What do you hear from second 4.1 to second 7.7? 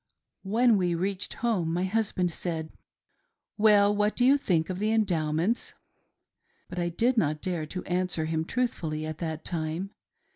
do you think of the Endowments?" But I did not dare